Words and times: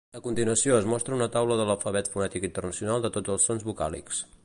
A 0.17 0.19
continuació 0.27 0.77
es 0.83 0.87
mostra 0.93 1.15
una 1.17 1.27
taula 1.35 1.59
de 1.61 1.69
l'Alfabet 1.71 2.11
fonètic 2.15 2.51
internacional 2.53 3.05
de 3.07 3.15
tots 3.19 3.37
els 3.39 3.51
sons 3.51 3.71
vocàlics. 3.73 4.29